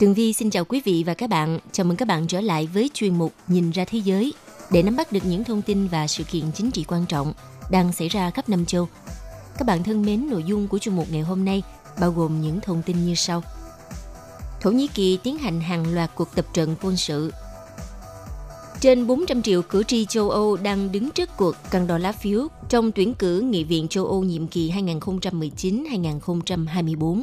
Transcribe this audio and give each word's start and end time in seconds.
Tường 0.00 0.14
Vi 0.14 0.32
xin 0.32 0.50
chào 0.50 0.64
quý 0.64 0.80
vị 0.84 1.04
và 1.06 1.14
các 1.14 1.30
bạn. 1.30 1.58
Chào 1.72 1.84
mừng 1.84 1.96
các 1.96 2.08
bạn 2.08 2.26
trở 2.26 2.40
lại 2.40 2.68
với 2.74 2.90
chuyên 2.94 3.18
mục 3.18 3.32
Nhìn 3.48 3.70
ra 3.70 3.84
thế 3.84 3.98
giới 3.98 4.32
để 4.70 4.82
nắm 4.82 4.96
bắt 4.96 5.12
được 5.12 5.20
những 5.24 5.44
thông 5.44 5.62
tin 5.62 5.86
và 5.86 6.06
sự 6.06 6.24
kiện 6.24 6.44
chính 6.54 6.70
trị 6.70 6.84
quan 6.88 7.06
trọng 7.06 7.32
đang 7.70 7.92
xảy 7.92 8.08
ra 8.08 8.30
khắp 8.30 8.48
năm 8.48 8.66
châu. 8.66 8.88
Các 9.58 9.66
bạn 9.66 9.82
thân 9.82 10.02
mến, 10.02 10.30
nội 10.30 10.42
dung 10.42 10.68
của 10.68 10.78
chuyên 10.78 10.96
mục 10.96 11.06
ngày 11.10 11.20
hôm 11.20 11.44
nay 11.44 11.62
bao 12.00 12.10
gồm 12.10 12.40
những 12.40 12.60
thông 12.60 12.82
tin 12.82 13.06
như 13.06 13.14
sau. 13.14 13.42
Thổ 14.60 14.70
Nhĩ 14.70 14.86
Kỳ 14.86 15.18
tiến 15.22 15.38
hành 15.38 15.60
hàng 15.60 15.94
loạt 15.94 16.10
cuộc 16.14 16.34
tập 16.34 16.46
trận 16.52 16.76
quân 16.82 16.96
sự. 16.96 17.32
Trên 18.80 19.06
400 19.06 19.42
triệu 19.42 19.62
cử 19.62 19.82
tri 19.82 20.06
châu 20.06 20.30
Âu 20.30 20.56
đang 20.56 20.92
đứng 20.92 21.10
trước 21.10 21.30
cuộc 21.36 21.56
cân 21.70 21.86
đo 21.86 21.98
lá 21.98 22.12
phiếu 22.12 22.48
trong 22.68 22.92
tuyển 22.92 23.14
cử 23.14 23.40
Nghị 23.40 23.64
viện 23.64 23.88
châu 23.88 24.06
Âu 24.06 24.24
nhiệm 24.24 24.46
kỳ 24.46 24.70
2019-2024. 24.70 27.22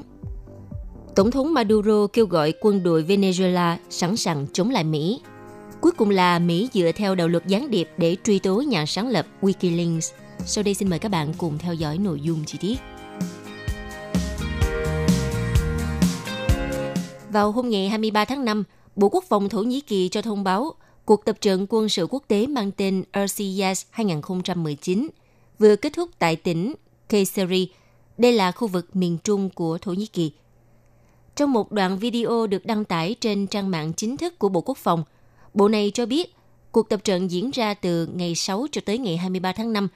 Tổng 1.17 1.31
thống 1.31 1.53
Maduro 1.53 2.07
kêu 2.13 2.25
gọi 2.25 2.53
quân 2.61 2.83
đội 2.83 3.03
Venezuela 3.03 3.77
sẵn 3.89 4.17
sàng 4.17 4.47
chống 4.53 4.69
lại 4.69 4.83
Mỹ. 4.83 5.21
Cuối 5.81 5.91
cùng 5.91 6.09
là 6.09 6.39
Mỹ 6.39 6.69
dựa 6.73 6.91
theo 6.91 7.15
đạo 7.15 7.27
luật 7.27 7.47
gián 7.47 7.71
điệp 7.71 7.89
để 7.97 8.17
truy 8.23 8.39
tố 8.39 8.61
nhà 8.61 8.85
sáng 8.85 9.07
lập 9.07 9.27
Wikileaks. 9.41 10.13
Sau 10.45 10.63
đây 10.63 10.73
xin 10.73 10.89
mời 10.89 10.99
các 10.99 11.09
bạn 11.09 11.33
cùng 11.37 11.57
theo 11.57 11.73
dõi 11.73 11.97
nội 11.97 12.19
dung 12.21 12.45
chi 12.45 12.57
tiết. 12.61 12.75
Vào 17.31 17.51
hôm 17.51 17.69
ngày 17.69 17.89
23 17.89 18.25
tháng 18.25 18.45
5, 18.45 18.63
Bộ 18.95 19.09
Quốc 19.09 19.23
phòng 19.29 19.49
Thổ 19.49 19.61
Nhĩ 19.61 19.81
Kỳ 19.81 20.09
cho 20.09 20.21
thông 20.21 20.43
báo 20.43 20.73
cuộc 21.05 21.25
tập 21.25 21.37
trận 21.41 21.65
quân 21.69 21.89
sự 21.89 22.07
quốc 22.09 22.23
tế 22.27 22.47
mang 22.47 22.71
tên 22.71 23.03
RCS 23.13 23.85
2019 23.89 25.07
vừa 25.59 25.75
kết 25.75 25.93
thúc 25.93 26.09
tại 26.19 26.35
tỉnh 26.35 26.73
Kayseri. 27.09 27.71
Đây 28.17 28.33
là 28.33 28.51
khu 28.51 28.67
vực 28.67 28.95
miền 28.95 29.17
trung 29.23 29.49
của 29.49 29.77
Thổ 29.77 29.93
Nhĩ 29.93 30.05
Kỳ– 30.05 30.31
trong 31.37 31.53
một 31.53 31.71
đoạn 31.71 31.97
video 31.97 32.47
được 32.47 32.65
đăng 32.65 32.85
tải 32.85 33.15
trên 33.21 33.47
trang 33.47 33.71
mạng 33.71 33.93
chính 33.93 34.17
thức 34.17 34.39
của 34.39 34.49
Bộ 34.49 34.61
Quốc 34.61 34.77
phòng, 34.77 35.03
Bộ 35.53 35.67
này 35.67 35.91
cho 35.93 36.05
biết 36.05 36.35
cuộc 36.71 36.89
tập 36.89 37.03
trận 37.03 37.31
diễn 37.31 37.51
ra 37.51 37.73
từ 37.73 38.07
ngày 38.13 38.35
6 38.35 38.67
cho 38.71 38.81
tới 38.85 38.97
ngày 38.97 39.17
23 39.17 39.51
tháng 39.51 39.73
5 39.73 39.87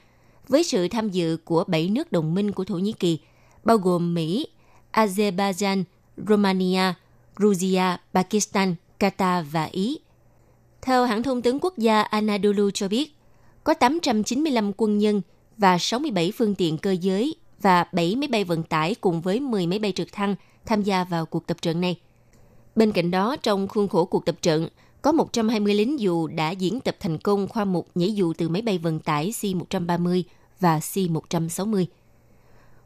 với 0.48 0.62
sự 0.62 0.88
tham 0.88 1.08
dự 1.08 1.36
của 1.44 1.64
7 1.66 1.88
nước 1.88 2.12
đồng 2.12 2.34
minh 2.34 2.52
của 2.52 2.64
Thổ 2.64 2.74
Nhĩ 2.74 2.92
Kỳ, 2.92 3.18
bao 3.64 3.76
gồm 3.76 4.14
Mỹ, 4.14 4.46
Azerbaijan, 4.92 5.84
Romania, 6.28 6.82
Georgia, 7.38 7.96
Pakistan, 8.14 8.74
Qatar 8.98 9.44
và 9.50 9.64
Ý. 9.64 9.98
Theo 10.82 11.04
hãng 11.04 11.22
thông 11.22 11.42
tấn 11.42 11.58
quốc 11.58 11.78
gia 11.78 12.02
Anadolu 12.02 12.70
cho 12.70 12.88
biết, 12.88 13.16
có 13.64 13.74
895 13.74 14.72
quân 14.76 14.98
nhân 14.98 15.22
và 15.56 15.78
67 15.78 16.32
phương 16.36 16.54
tiện 16.54 16.78
cơ 16.78 16.90
giới 16.90 17.34
và 17.60 17.84
7 17.92 18.16
máy 18.16 18.28
bay 18.28 18.44
vận 18.44 18.62
tải 18.62 18.94
cùng 18.94 19.20
với 19.20 19.40
10 19.40 19.66
máy 19.66 19.78
bay 19.78 19.92
trực 19.92 20.12
thăng– 20.12 20.34
tham 20.66 20.82
gia 20.82 21.04
vào 21.04 21.26
cuộc 21.26 21.46
tập 21.46 21.56
trận 21.62 21.80
này. 21.80 22.00
Bên 22.76 22.92
cạnh 22.92 23.10
đó, 23.10 23.36
trong 23.36 23.68
khuôn 23.68 23.88
khổ 23.88 24.04
cuộc 24.04 24.26
tập 24.26 24.36
trận, 24.42 24.68
có 25.02 25.12
120 25.12 25.74
lính 25.74 26.00
dù 26.00 26.26
đã 26.26 26.50
diễn 26.50 26.80
tập 26.80 26.96
thành 27.00 27.18
công 27.18 27.48
khoa 27.48 27.64
mục 27.64 27.88
nhảy 27.94 28.14
dù 28.14 28.32
từ 28.38 28.48
máy 28.48 28.62
bay 28.62 28.78
vận 28.78 28.98
tải 28.98 29.30
C-130 29.30 30.22
và 30.60 30.78
C-160. 30.78 31.84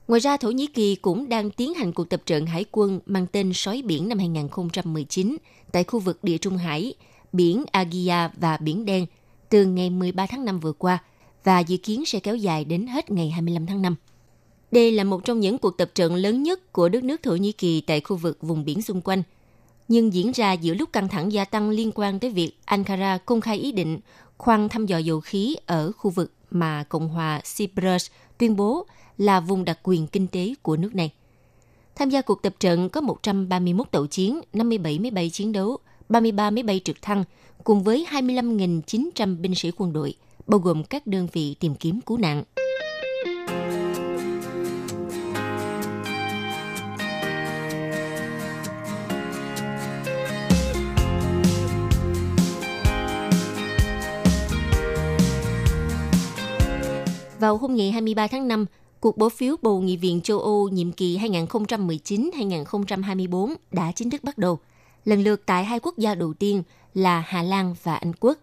Ngoài 0.08 0.20
ra, 0.20 0.36
Thổ 0.36 0.50
Nhĩ 0.50 0.66
Kỳ 0.66 0.94
cũng 0.94 1.28
đang 1.28 1.50
tiến 1.50 1.74
hành 1.74 1.92
cuộc 1.92 2.08
tập 2.08 2.22
trận 2.26 2.46
hải 2.46 2.64
quân 2.72 3.00
mang 3.06 3.26
tên 3.26 3.52
Sói 3.52 3.82
Biển 3.86 4.08
năm 4.08 4.18
2019 4.18 5.36
tại 5.72 5.84
khu 5.84 5.98
vực 5.98 6.24
Địa 6.24 6.38
Trung 6.38 6.56
Hải, 6.56 6.94
biển 7.32 7.64
Agia 7.72 8.30
và 8.36 8.56
Biển 8.56 8.84
Đen 8.84 9.06
từ 9.48 9.64
ngày 9.64 9.90
13 9.90 10.26
tháng 10.26 10.44
5 10.44 10.60
vừa 10.60 10.72
qua 10.72 10.98
và 11.44 11.60
dự 11.60 11.76
kiến 11.76 12.04
sẽ 12.06 12.20
kéo 12.20 12.36
dài 12.36 12.64
đến 12.64 12.86
hết 12.86 13.10
ngày 13.10 13.30
25 13.30 13.66
tháng 13.66 13.82
5. 13.82 13.96
Đây 14.70 14.92
là 14.92 15.04
một 15.04 15.24
trong 15.24 15.40
những 15.40 15.58
cuộc 15.58 15.76
tập 15.76 15.90
trận 15.94 16.14
lớn 16.14 16.42
nhất 16.42 16.72
của 16.72 16.88
đất 16.88 17.04
nước 17.04 17.22
Thổ 17.22 17.36
Nhĩ 17.36 17.52
Kỳ 17.52 17.80
tại 17.80 18.00
khu 18.00 18.16
vực 18.16 18.38
vùng 18.42 18.64
biển 18.64 18.82
xung 18.82 19.00
quanh, 19.00 19.22
nhưng 19.88 20.12
diễn 20.12 20.32
ra 20.32 20.52
giữa 20.52 20.74
lúc 20.74 20.92
căng 20.92 21.08
thẳng 21.08 21.32
gia 21.32 21.44
tăng 21.44 21.70
liên 21.70 21.90
quan 21.94 22.18
tới 22.18 22.30
việc 22.30 22.52
Ankara 22.64 23.18
công 23.18 23.40
khai 23.40 23.58
ý 23.58 23.72
định 23.72 24.00
khoan 24.38 24.68
thăm 24.68 24.86
dò 24.86 24.98
dầu 24.98 25.20
khí 25.20 25.56
ở 25.66 25.92
khu 25.92 26.10
vực 26.10 26.32
mà 26.50 26.84
Cộng 26.88 27.08
hòa 27.08 27.40
Cyprus 27.56 28.10
tuyên 28.38 28.56
bố 28.56 28.86
là 29.18 29.40
vùng 29.40 29.64
đặc 29.64 29.78
quyền 29.82 30.06
kinh 30.06 30.26
tế 30.26 30.54
của 30.62 30.76
nước 30.76 30.94
này. 30.94 31.12
Tham 31.94 32.10
gia 32.10 32.22
cuộc 32.22 32.42
tập 32.42 32.54
trận 32.60 32.88
có 32.88 33.00
131 33.00 33.90
tàu 33.90 34.06
chiến, 34.06 34.40
57 34.52 34.98
máy 34.98 35.10
bay 35.10 35.30
chiến 35.30 35.52
đấu, 35.52 35.78
33 36.08 36.50
máy 36.50 36.62
bay 36.62 36.80
trực 36.84 37.02
thăng 37.02 37.24
cùng 37.64 37.82
với 37.82 38.06
25.900 38.10 39.40
binh 39.40 39.54
sĩ 39.54 39.70
quân 39.76 39.92
đội, 39.92 40.14
bao 40.46 40.60
gồm 40.60 40.84
các 40.84 41.06
đơn 41.06 41.28
vị 41.32 41.54
tìm 41.60 41.74
kiếm 41.74 42.00
cứu 42.00 42.18
nạn. 42.18 42.44
Vào 57.40 57.56
hôm 57.56 57.74
ngày 57.74 57.90
23 57.90 58.26
tháng 58.26 58.48
5, 58.48 58.66
cuộc 59.00 59.18
bỏ 59.18 59.28
phiếu 59.28 59.56
bầu 59.62 59.80
Nghị 59.80 59.96
viện 59.96 60.20
châu 60.20 60.40
Âu 60.40 60.68
nhiệm 60.68 60.92
kỳ 60.92 61.18
2019-2024 61.18 63.54
đã 63.72 63.92
chính 63.92 64.10
thức 64.10 64.24
bắt 64.24 64.38
đầu, 64.38 64.58
lần 65.04 65.24
lượt 65.24 65.42
tại 65.46 65.64
hai 65.64 65.80
quốc 65.80 65.98
gia 65.98 66.14
đầu 66.14 66.34
tiên 66.34 66.62
là 66.94 67.24
Hà 67.26 67.42
Lan 67.42 67.74
và 67.82 67.94
Anh 67.94 68.12
Quốc. 68.20 68.38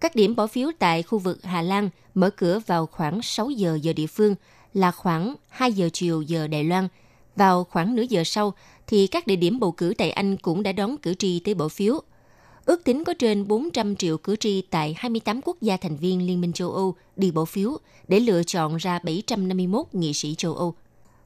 Các 0.00 0.14
điểm 0.14 0.36
bỏ 0.36 0.46
phiếu 0.46 0.70
tại 0.78 1.02
khu 1.02 1.18
vực 1.18 1.42
Hà 1.42 1.62
Lan 1.62 1.90
mở 2.14 2.30
cửa 2.30 2.60
vào 2.66 2.86
khoảng 2.86 3.22
6 3.22 3.50
giờ 3.50 3.78
giờ 3.82 3.92
địa 3.92 4.06
phương 4.06 4.34
là 4.74 4.90
khoảng 4.90 5.34
2 5.48 5.72
giờ 5.72 5.88
chiều 5.92 6.22
giờ 6.22 6.46
Đài 6.46 6.64
Loan. 6.64 6.88
Vào 7.36 7.64
khoảng 7.64 7.96
nửa 7.96 8.02
giờ 8.02 8.24
sau 8.24 8.54
thì 8.86 9.06
các 9.06 9.26
địa 9.26 9.36
điểm 9.36 9.60
bầu 9.60 9.72
cử 9.72 9.94
tại 9.98 10.10
Anh 10.10 10.36
cũng 10.36 10.62
đã 10.62 10.72
đón 10.72 10.96
cử 10.96 11.14
tri 11.14 11.40
tới 11.40 11.54
bỏ 11.54 11.68
phiếu– 11.68 12.00
Ước 12.66 12.84
tính 12.84 13.04
có 13.04 13.14
trên 13.18 13.48
400 13.48 13.96
triệu 13.96 14.18
cử 14.18 14.36
tri 14.36 14.62
tại 14.62 14.94
28 14.98 15.40
quốc 15.44 15.56
gia 15.60 15.76
thành 15.76 15.96
viên 15.96 16.26
Liên 16.26 16.40
minh 16.40 16.52
châu 16.52 16.72
Âu 16.72 16.94
đi 17.16 17.30
bỏ 17.30 17.44
phiếu 17.44 17.78
để 18.08 18.20
lựa 18.20 18.42
chọn 18.42 18.76
ra 18.76 18.98
751 18.98 19.86
nghị 19.92 20.12
sĩ 20.12 20.34
châu 20.34 20.54
Âu. 20.54 20.74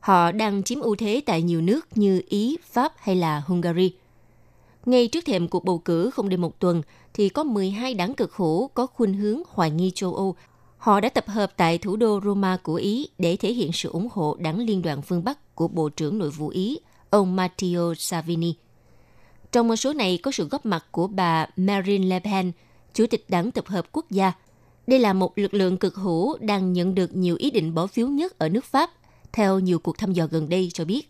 Họ 0.01 0.33
đang 0.33 0.63
chiếm 0.63 0.81
ưu 0.81 0.97
thế 0.97 1.21
tại 1.27 1.43
nhiều 1.43 1.61
nước 1.61 1.87
như 1.95 2.23
Ý, 2.29 2.57
Pháp 2.71 2.93
hay 2.97 3.17
là 3.17 3.43
Hungary. 3.47 3.93
Ngay 4.87 5.09
trước 5.09 5.25
thềm 5.25 5.49
cuộc 5.49 5.65
bầu 5.65 5.79
cử 5.79 6.11
không 6.11 6.29
đầy 6.29 6.37
một 6.37 6.61
tuần, 6.61 6.83
thì 7.15 7.29
có 7.29 7.45
12 7.45 7.95
đảng 7.95 8.15
cực 8.15 8.35
hữu 8.35 8.69
có 8.69 8.87
khuynh 8.87 9.15
hướng 9.15 9.43
hoài 9.49 9.71
nghi 9.71 9.93
châu 9.95 10.15
Âu. 10.15 10.37
Họ 10.79 11.01
đã 11.01 11.09
tập 11.09 11.25
hợp 11.27 11.53
tại 11.57 11.79
thủ 11.79 11.97
đô 11.97 12.21
Roma 12.25 12.57
của 12.57 12.75
Ý 12.75 13.09
để 13.19 13.37
thể 13.37 13.53
hiện 13.53 13.71
sự 13.73 13.89
ủng 13.89 14.09
hộ 14.13 14.37
đảng 14.41 14.59
Liên 14.59 14.83
đoàn 14.83 15.03
phương 15.03 15.25
Bắc 15.25 15.55
của 15.55 15.69
Bộ 15.69 15.89
trưởng 15.89 16.19
Nội 16.19 16.31
vụ 16.31 16.49
Ý, 16.49 16.79
ông 17.11 17.37
Matteo 17.37 17.95
Salvini– 17.95 18.55
trong 19.53 19.77
số 19.77 19.93
này 19.93 20.19
có 20.23 20.31
sự 20.31 20.49
góp 20.49 20.67
mặt 20.67 20.85
của 20.91 21.07
bà 21.07 21.47
Marine 21.57 22.07
Le 22.07 22.21
Pen, 22.21 22.53
Chủ 22.95 23.07
tịch 23.07 23.25
Đảng 23.29 23.51
Tập 23.51 23.67
hợp 23.67 23.87
Quốc 23.93 24.11
gia. 24.11 24.33
Đây 24.87 24.99
là 24.99 25.13
một 25.13 25.39
lực 25.39 25.55
lượng 25.55 25.77
cực 25.77 25.95
hữu 25.95 26.39
đang 26.39 26.73
nhận 26.73 26.95
được 26.95 27.17
nhiều 27.17 27.37
ý 27.39 27.51
định 27.51 27.75
bỏ 27.75 27.87
phiếu 27.87 28.09
nhất 28.09 28.39
ở 28.39 28.49
nước 28.49 28.65
Pháp, 28.65 28.91
theo 29.33 29.59
nhiều 29.59 29.79
cuộc 29.79 29.99
thăm 29.99 30.13
dò 30.13 30.27
gần 30.27 30.49
đây 30.49 30.71
cho 30.75 30.85
biết. 30.85 31.09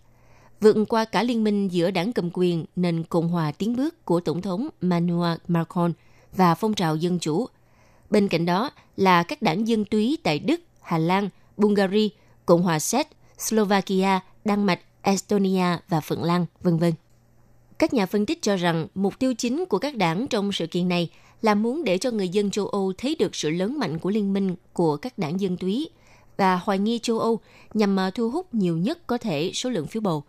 Vượt 0.60 0.76
qua 0.88 1.04
cả 1.04 1.22
liên 1.22 1.44
minh 1.44 1.68
giữa 1.68 1.90
đảng 1.90 2.12
cầm 2.12 2.30
quyền 2.32 2.64
nền 2.76 3.04
Cộng 3.04 3.28
hòa 3.28 3.52
tiến 3.52 3.76
bước 3.76 4.04
của 4.04 4.20
Tổng 4.20 4.42
thống 4.42 4.68
Emmanuel 4.82 5.38
Macron 5.48 5.92
và 6.32 6.54
phong 6.54 6.74
trào 6.74 6.96
dân 6.96 7.18
chủ. 7.18 7.46
Bên 8.10 8.28
cạnh 8.28 8.46
đó 8.46 8.70
là 8.96 9.22
các 9.22 9.42
đảng 9.42 9.68
dân 9.68 9.84
túy 9.84 10.18
tại 10.22 10.38
Đức, 10.38 10.60
Hà 10.80 10.98
Lan, 10.98 11.28
Bulgaria, 11.56 12.08
Cộng 12.46 12.62
hòa 12.62 12.78
Séc, 12.78 13.08
Slovakia, 13.38 14.20
Đan 14.44 14.64
Mạch, 14.64 14.80
Estonia 15.02 15.76
và 15.88 16.00
Phần 16.00 16.22
Lan, 16.24 16.46
vân 16.62 16.76
vân. 16.78 16.92
Các 17.78 17.94
nhà 17.94 18.06
phân 18.06 18.26
tích 18.26 18.42
cho 18.42 18.56
rằng 18.56 18.86
mục 18.94 19.18
tiêu 19.18 19.34
chính 19.34 19.64
của 19.68 19.78
các 19.78 19.96
đảng 19.96 20.26
trong 20.26 20.52
sự 20.52 20.66
kiện 20.66 20.88
này 20.88 21.10
là 21.42 21.54
muốn 21.54 21.84
để 21.84 21.98
cho 21.98 22.10
người 22.10 22.28
dân 22.28 22.50
châu 22.50 22.66
Âu 22.66 22.92
thấy 22.98 23.16
được 23.18 23.34
sự 23.34 23.50
lớn 23.50 23.78
mạnh 23.78 23.98
của 23.98 24.10
liên 24.10 24.32
minh 24.32 24.54
của 24.72 24.96
các 24.96 25.18
đảng 25.18 25.40
dân 25.40 25.56
túy 25.56 25.88
và 26.36 26.56
hoài 26.56 26.78
nghi 26.78 26.98
châu 26.98 27.18
Âu 27.18 27.40
nhằm 27.74 27.96
mà 27.96 28.10
thu 28.10 28.30
hút 28.30 28.54
nhiều 28.54 28.76
nhất 28.76 29.06
có 29.06 29.18
thể 29.18 29.50
số 29.54 29.70
lượng 29.70 29.86
phiếu 29.86 30.00
bầu. 30.00 30.22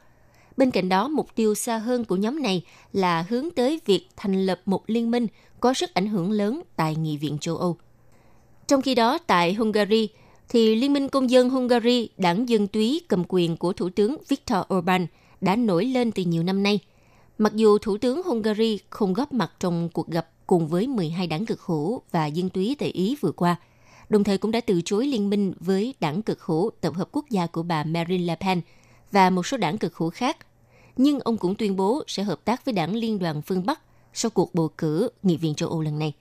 Bên 0.58 0.72
cạnh 0.72 0.90
đó, 0.90 1.08
mục 1.08 1.36
tiêu 1.36 1.56
xa 1.56 1.78
hơn 1.78 2.06
của 2.06 2.16
nhóm 2.16 2.42
này 2.42 2.62
là 2.94 3.26
hướng 3.30 3.52
tới 3.52 3.80
việc 3.86 4.08
thành 4.18 4.46
lập 4.46 4.62
một 4.66 4.84
liên 4.88 5.12
minh 5.12 5.28
có 5.60 5.74
sức 5.74 5.94
ảnh 5.94 6.08
hưởng 6.08 6.32
lớn 6.32 6.62
tại 6.76 6.96
Nghị 6.96 7.18
viện 7.18 7.38
châu 7.42 7.58
Âu. 7.58 7.78
Trong 8.68 8.82
khi 8.82 8.96
đó, 8.96 9.18
tại 9.18 9.54
Hungary, 9.54 10.10
thì 10.50 10.76
Liên 10.76 10.94
minh 10.94 11.10
Công 11.10 11.30
dân 11.30 11.50
Hungary, 11.50 12.10
đảng 12.18 12.50
dân 12.50 12.68
túy 12.68 13.02
cầm 13.08 13.24
quyền 13.28 13.58
của 13.58 13.74
Thủ 13.74 13.90
tướng 13.90 14.18
Viktor 14.28 14.60
Orbán 14.74 15.08
đã 15.42 15.56
nổi 15.56 15.86
lên 15.86 16.12
từ 16.12 16.24
nhiều 16.24 16.44
năm 16.44 16.64
nay. 16.64 16.80
Mặc 17.40 17.56
dù 17.56 17.78
Thủ 17.78 17.98
tướng 17.98 18.24
Hungary 18.24 18.80
không 18.90 19.14
góp 19.14 19.34
mặt 19.34 19.52
trong 19.60 19.90
cuộc 19.94 20.08
gặp 20.08 20.30
cùng 20.48 20.68
với 20.68 20.88
12 20.88 21.28
đảng 21.28 21.46
cực 21.46 21.62
hữu 21.62 22.02
và 22.12 22.26
dân 22.26 22.50
túy 22.50 22.76
tại 22.80 22.90
Ý 22.90 23.16
vừa 23.22 23.32
qua, 23.32 23.56
đồng 24.10 24.24
thời 24.24 24.38
cũng 24.38 24.52
đã 24.52 24.62
từ 24.62 24.82
chối 24.86 25.08
liên 25.08 25.30
minh 25.30 25.54
với 25.60 25.94
đảng 26.00 26.22
cực 26.22 26.42
hữu 26.42 26.72
tập 26.82 26.94
hợp 26.96 27.10
quốc 27.12 27.26
gia 27.30 27.48
của 27.48 27.64
bà 27.64 27.84
Marine 27.84 28.24
Le 28.24 28.36
Pen 28.36 28.62
và 29.12 29.30
một 29.30 29.48
số 29.48 29.58
đảng 29.58 29.78
cực 29.78 29.96
hữu 29.96 30.10
khác. 30.10 30.38
Nhưng 30.98 31.20
ông 31.20 31.38
cũng 31.38 31.56
tuyên 31.56 31.76
bố 31.76 32.04
sẽ 32.08 32.24
hợp 32.24 32.46
tác 32.46 32.66
với 32.66 32.74
đảng 32.74 32.96
Liên 32.96 33.20
đoàn 33.20 33.42
phương 33.42 33.66
Bắc 33.66 33.82
sau 34.14 34.30
cuộc 34.30 34.56
bầu 34.56 34.70
cử 34.78 35.10
Nghị 35.24 35.38
viện 35.38 35.56
châu 35.56 35.70
Âu 35.70 35.82
lần 35.82 36.00
này. 36.00 36.14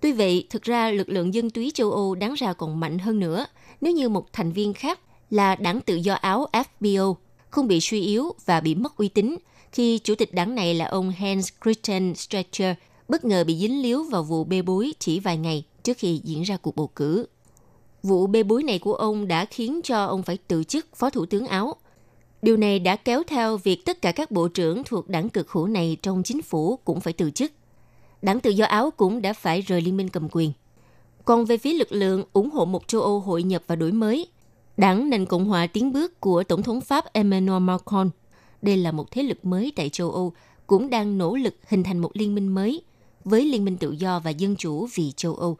Tuy 0.00 0.12
vậy, 0.12 0.46
thực 0.50 0.62
ra 0.62 0.90
lực 0.90 1.08
lượng 1.08 1.34
dân 1.34 1.50
túy 1.50 1.70
châu 1.74 1.92
Âu 1.92 2.14
đáng 2.14 2.34
ra 2.34 2.52
còn 2.52 2.80
mạnh 2.80 2.98
hơn 2.98 3.20
nữa 3.20 3.46
nếu 3.80 3.92
như 3.92 4.08
một 4.08 4.32
thành 4.32 4.52
viên 4.52 4.72
khác 4.72 5.00
là 5.30 5.56
đảng 5.56 5.80
tự 5.80 5.94
do 5.94 6.14
Áo 6.14 6.46
FBO 6.52 7.14
không 7.50 7.68
bị 7.68 7.80
suy 7.80 8.00
yếu 8.00 8.32
và 8.46 8.60
bị 8.60 8.74
mất 8.74 8.96
uy 8.96 9.08
tín 9.08 9.36
khi 9.72 9.98
chủ 9.98 10.14
tịch 10.14 10.34
đảng 10.34 10.54
này 10.54 10.74
là 10.74 10.84
ông 10.84 11.10
Hans 11.10 11.48
Christian 11.64 12.14
Stracher 12.14 12.76
bất 13.08 13.24
ngờ 13.24 13.44
bị 13.44 13.56
dính 13.56 13.82
líu 13.82 14.04
vào 14.04 14.22
vụ 14.22 14.44
bê 14.44 14.62
bối 14.62 14.92
chỉ 14.98 15.20
vài 15.20 15.36
ngày 15.36 15.64
trước 15.82 15.96
khi 15.98 16.20
diễn 16.24 16.42
ra 16.42 16.56
cuộc 16.56 16.76
bầu 16.76 16.86
cử. 16.86 17.26
Vụ 18.02 18.26
bê 18.26 18.42
bối 18.42 18.62
này 18.62 18.78
của 18.78 18.94
ông 18.94 19.28
đã 19.28 19.44
khiến 19.44 19.80
cho 19.84 20.04
ông 20.04 20.22
phải 20.22 20.38
từ 20.48 20.64
chức 20.64 20.96
phó 20.96 21.10
thủ 21.10 21.26
tướng 21.26 21.46
Áo. 21.46 21.74
Điều 22.42 22.56
này 22.56 22.78
đã 22.78 22.96
kéo 22.96 23.22
theo 23.26 23.56
việc 23.56 23.84
tất 23.84 24.02
cả 24.02 24.12
các 24.12 24.30
bộ 24.30 24.48
trưởng 24.48 24.82
thuộc 24.84 25.08
đảng 25.08 25.28
cực 25.28 25.50
hữu 25.50 25.66
này 25.66 25.96
trong 26.02 26.22
chính 26.22 26.42
phủ 26.42 26.76
cũng 26.84 27.00
phải 27.00 27.12
từ 27.12 27.30
chức. 27.30 27.52
Đảng 28.22 28.40
Tự 28.40 28.50
do 28.50 28.64
Áo 28.64 28.90
cũng 28.90 29.22
đã 29.22 29.32
phải 29.32 29.60
rời 29.60 29.80
liên 29.80 29.96
minh 29.96 30.08
cầm 30.08 30.28
quyền. 30.32 30.52
Còn 31.24 31.44
về 31.44 31.58
phía 31.58 31.72
lực 31.72 31.92
lượng 31.92 32.24
ủng 32.32 32.50
hộ 32.50 32.64
một 32.64 32.88
châu 32.88 33.00
Âu 33.00 33.20
hội 33.20 33.42
nhập 33.42 33.62
và 33.66 33.76
đổi 33.76 33.92
mới, 33.92 34.26
đảng 34.76 35.10
nền 35.10 35.26
Cộng 35.26 35.44
hòa 35.44 35.66
tiến 35.66 35.92
bước 35.92 36.20
của 36.20 36.42
Tổng 36.42 36.62
thống 36.62 36.80
Pháp 36.80 37.12
Emmanuel 37.12 37.62
Macron, 37.62 38.10
đây 38.62 38.76
là 38.76 38.92
một 38.92 39.10
thế 39.10 39.22
lực 39.22 39.44
mới 39.44 39.72
tại 39.76 39.88
châu 39.88 40.10
Âu, 40.10 40.32
cũng 40.66 40.90
đang 40.90 41.18
nỗ 41.18 41.36
lực 41.36 41.54
hình 41.68 41.82
thành 41.82 41.98
một 41.98 42.10
liên 42.14 42.34
minh 42.34 42.48
mới 42.48 42.82
với 43.24 43.44
Liên 43.44 43.64
minh 43.64 43.76
Tự 43.76 43.90
do 43.90 44.20
và 44.20 44.30
Dân 44.30 44.56
chủ 44.56 44.88
vì 44.94 45.12
châu 45.16 45.34
Âu. 45.34 45.56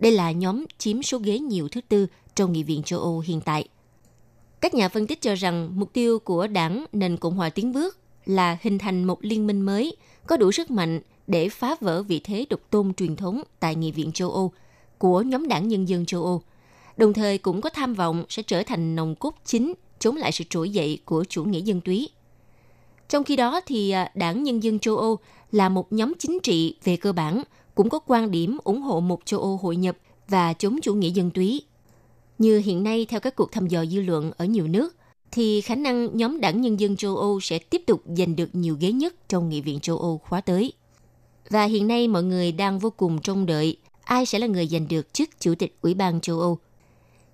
Đây 0.00 0.12
là 0.12 0.30
nhóm 0.32 0.64
chiếm 0.78 1.02
số 1.02 1.18
ghế 1.18 1.38
nhiều 1.38 1.68
thứ 1.68 1.80
tư 1.88 2.06
trong 2.34 2.52
Nghị 2.52 2.62
viện 2.62 2.82
châu 2.82 3.00
Âu 3.00 3.20
hiện 3.20 3.40
tại. 3.40 3.68
Các 4.60 4.74
nhà 4.74 4.88
phân 4.88 5.06
tích 5.06 5.20
cho 5.20 5.34
rằng 5.34 5.70
mục 5.74 5.92
tiêu 5.92 6.18
của 6.18 6.46
đảng 6.46 6.84
nền 6.92 7.16
Cộng 7.16 7.34
hòa 7.34 7.50
tiến 7.50 7.72
bước 7.72 7.98
là 8.26 8.58
hình 8.60 8.78
thành 8.78 9.04
một 9.04 9.18
liên 9.20 9.46
minh 9.46 9.60
mới 9.60 9.96
có 10.26 10.36
đủ 10.36 10.52
sức 10.52 10.70
mạnh 10.70 11.00
để 11.26 11.48
phá 11.48 11.76
vỡ 11.80 12.02
vị 12.02 12.20
thế 12.24 12.46
độc 12.50 12.60
tôn 12.70 12.94
truyền 12.94 13.16
thống 13.16 13.42
tại 13.60 13.74
Nghị 13.74 13.92
viện 13.92 14.12
châu 14.12 14.30
Âu 14.30 14.52
của 14.98 15.22
nhóm 15.22 15.48
đảng 15.48 15.68
Nhân 15.68 15.88
dân 15.88 16.06
châu 16.06 16.24
Âu, 16.24 16.42
đồng 16.96 17.12
thời 17.12 17.38
cũng 17.38 17.60
có 17.60 17.70
tham 17.70 17.94
vọng 17.94 18.24
sẽ 18.28 18.42
trở 18.42 18.62
thành 18.62 18.96
nòng 18.96 19.14
cốt 19.14 19.34
chính 19.44 19.74
chống 19.98 20.16
lại 20.16 20.32
sự 20.32 20.44
trỗi 20.50 20.70
dậy 20.70 20.98
của 21.04 21.24
chủ 21.28 21.44
nghĩa 21.44 21.60
dân 21.60 21.80
túy. 21.80 22.08
Trong 23.10 23.24
khi 23.24 23.36
đó 23.36 23.60
thì 23.66 23.90
à, 23.90 24.10
đảng 24.14 24.42
Nhân 24.42 24.62
dân 24.62 24.78
châu 24.78 24.96
Âu 24.96 25.18
là 25.52 25.68
một 25.68 25.92
nhóm 25.92 26.12
chính 26.18 26.38
trị 26.42 26.76
về 26.84 26.96
cơ 26.96 27.12
bản 27.12 27.42
cũng 27.74 27.88
có 27.88 27.98
quan 28.06 28.30
điểm 28.30 28.58
ủng 28.64 28.82
hộ 28.82 29.00
một 29.00 29.20
châu 29.24 29.40
Âu 29.40 29.56
hội 29.56 29.76
nhập 29.76 29.96
và 30.28 30.52
chống 30.52 30.80
chủ 30.82 30.94
nghĩa 30.94 31.10
dân 31.10 31.30
túy. 31.30 31.62
Như 32.38 32.58
hiện 32.58 32.82
nay 32.82 33.06
theo 33.08 33.20
các 33.20 33.36
cuộc 33.36 33.52
thăm 33.52 33.66
dò 33.66 33.84
dư 33.84 34.00
luận 34.00 34.32
ở 34.36 34.44
nhiều 34.44 34.68
nước, 34.68 34.96
thì 35.30 35.60
khả 35.60 35.74
năng 35.74 36.16
nhóm 36.16 36.40
đảng 36.40 36.60
Nhân 36.60 36.80
dân 36.80 36.96
châu 36.96 37.16
Âu 37.16 37.40
sẽ 37.40 37.58
tiếp 37.58 37.82
tục 37.86 38.02
giành 38.06 38.36
được 38.36 38.48
nhiều 38.52 38.76
ghế 38.80 38.92
nhất 38.92 39.14
trong 39.28 39.48
Nghị 39.48 39.60
viện 39.60 39.80
châu 39.80 39.98
Âu 39.98 40.18
khóa 40.18 40.40
tới. 40.40 40.72
Và 41.50 41.64
hiện 41.64 41.88
nay 41.88 42.08
mọi 42.08 42.22
người 42.22 42.52
đang 42.52 42.78
vô 42.78 42.90
cùng 42.90 43.20
trông 43.20 43.46
đợi 43.46 43.76
ai 44.04 44.26
sẽ 44.26 44.38
là 44.38 44.46
người 44.46 44.66
giành 44.66 44.88
được 44.88 45.14
chức 45.14 45.30
Chủ 45.40 45.54
tịch 45.54 45.76
Ủy 45.82 45.94
ban 45.94 46.20
châu 46.20 46.40
Âu. 46.40 46.58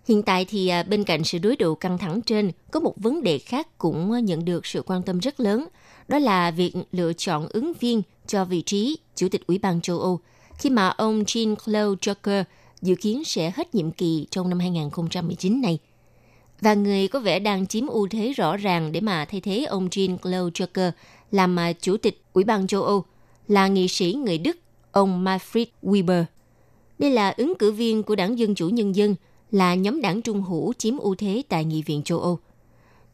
Hiện 0.06 0.22
tại 0.22 0.44
thì 0.44 0.68
à, 0.68 0.82
bên 0.82 1.04
cạnh 1.04 1.24
sự 1.24 1.38
đối 1.38 1.56
đầu 1.56 1.74
căng 1.74 1.98
thẳng 1.98 2.20
trên, 2.22 2.52
có 2.70 2.80
một 2.80 2.94
vấn 2.96 3.22
đề 3.22 3.38
khác 3.38 3.78
cũng 3.78 4.12
à, 4.12 4.20
nhận 4.20 4.44
được 4.44 4.66
sự 4.66 4.82
quan 4.82 5.02
tâm 5.02 5.18
rất 5.18 5.40
lớn, 5.40 5.66
đó 6.08 6.18
là 6.18 6.50
việc 6.50 6.72
lựa 6.92 7.12
chọn 7.12 7.48
ứng 7.48 7.72
viên 7.80 8.02
cho 8.26 8.44
vị 8.44 8.62
trí 8.62 8.98
Chủ 9.16 9.28
tịch 9.28 9.46
Ủy 9.46 9.58
ban 9.58 9.80
châu 9.80 9.98
Âu, 9.98 10.20
khi 10.58 10.70
mà 10.70 10.88
ông 10.88 11.22
Jean-Claude 11.22 11.96
Juncker 11.96 12.44
dự 12.82 12.94
kiến 12.94 13.24
sẽ 13.24 13.52
hết 13.56 13.74
nhiệm 13.74 13.90
kỳ 13.90 14.26
trong 14.30 14.48
năm 14.48 14.58
2019 14.58 15.60
này. 15.60 15.78
Và 16.60 16.74
người 16.74 17.08
có 17.08 17.20
vẻ 17.20 17.38
đang 17.38 17.66
chiếm 17.66 17.86
ưu 17.86 18.08
thế 18.10 18.32
rõ 18.32 18.56
ràng 18.56 18.92
để 18.92 19.00
mà 19.00 19.24
thay 19.24 19.40
thế 19.40 19.64
ông 19.64 19.88
Jean-Claude 19.88 20.50
Juncker 20.50 20.90
làm 21.30 21.58
à, 21.58 21.72
Chủ 21.72 21.96
tịch 21.96 22.22
Ủy 22.32 22.44
ban 22.44 22.66
châu 22.66 22.82
Âu 22.82 23.04
là 23.48 23.68
nghị 23.68 23.88
sĩ 23.88 24.12
người 24.12 24.38
Đức, 24.38 24.56
ông 24.92 25.24
Manfred 25.24 25.66
Weber. 25.82 26.24
Đây 26.98 27.10
là 27.10 27.34
ứng 27.36 27.54
cử 27.58 27.72
viên 27.72 28.02
của 28.02 28.14
đảng 28.14 28.38
Dân 28.38 28.54
Chủ 28.54 28.68
Nhân 28.68 28.94
dân, 28.94 29.14
là 29.50 29.74
nhóm 29.74 30.00
đảng 30.00 30.22
trung 30.22 30.42
hữu 30.42 30.72
chiếm 30.72 30.98
ưu 30.98 31.14
thế 31.14 31.42
tại 31.48 31.64
Nghị 31.64 31.82
viện 31.82 32.02
châu 32.02 32.18
Âu. 32.18 32.38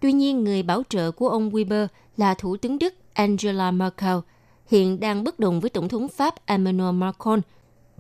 Tuy 0.01 0.13
nhiên, 0.13 0.45
người 0.45 0.63
bảo 0.63 0.83
trợ 0.89 1.11
của 1.11 1.29
ông 1.29 1.51
Weber 1.51 1.87
là 2.17 2.35
Thủ 2.35 2.57
tướng 2.57 2.79
Đức 2.79 2.95
Angela 3.13 3.71
Merkel, 3.71 4.17
hiện 4.67 5.01
đang 5.01 5.25
bất 5.25 5.39
đồng 5.39 5.61
với 5.61 5.71
Tổng 5.71 5.89
thống 5.89 6.09
Pháp 6.09 6.47
Emmanuel 6.47 6.95
Macron. 6.95 7.41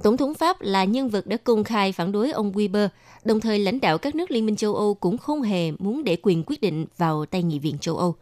Tổng 0.03 0.17
thống 0.17 0.35
Pháp 0.35 0.61
là 0.61 0.85
nhân 0.85 1.09
vật 1.09 1.27
đã 1.27 1.37
công 1.37 1.65
khai 1.65 1.93
phản 1.93 2.13
đối 2.13 2.31
ông 2.31 2.53
Weber, 2.53 2.89
đồng 3.25 3.41
thời 3.41 3.59
lãnh 3.59 3.81
đạo 3.81 3.99
các 3.99 4.15
nước 4.15 4.31
Liên 4.31 4.47
minh 4.47 4.57
châu 4.57 4.75
Âu 4.75 4.95
cũng 4.95 5.19
không 5.19 5.43
hề 5.43 5.71
muốn 5.71 6.05
để 6.05 6.17
quyền 6.23 6.45
quyết 6.47 6.61
định 6.61 6.87
vào 6.97 7.27
tay 7.27 7.43
Nghị 7.43 7.59
viện 7.59 7.79
châu 7.79 7.97
Âu. 7.97 8.15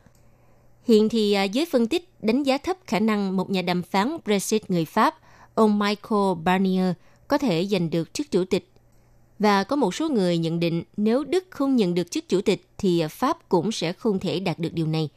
Hiện 0.84 1.08
thì 1.08 1.32
à, 1.32 1.42
giới 1.42 1.66
phân 1.66 1.86
tích 1.86 2.08
đánh 2.22 2.42
giá 2.42 2.58
thấp 2.58 2.76
khả 2.86 3.00
năng 3.00 3.36
một 3.36 3.50
nhà 3.50 3.62
đàm 3.62 3.82
phán 3.82 4.16
Brexit 4.24 4.70
người 4.70 4.84
Pháp, 4.84 5.14
ông 5.54 5.78
Michael 5.78 6.34
Barnier, 6.44 6.92
có 7.28 7.38
thể 7.38 7.66
giành 7.66 7.90
được 7.90 8.14
chức 8.14 8.30
chủ 8.30 8.44
tịch. 8.44 8.72
Và 9.40 9.64
có 9.64 9.76
một 9.76 9.94
số 9.94 10.08
người 10.08 10.38
nhận 10.38 10.60
định 10.60 10.82
nếu 10.96 11.24
Đức 11.24 11.44
không 11.50 11.76
nhận 11.76 11.94
được 11.94 12.10
chức 12.10 12.28
chủ 12.28 12.40
tịch 12.40 12.68
thì 12.78 13.04
Pháp 13.10 13.48
cũng 13.48 13.72
sẽ 13.72 13.92
không 13.92 14.18
thể 14.18 14.40
đạt 14.40 14.58
được 14.58 14.72
điều 14.72 14.86
này. 14.86 15.08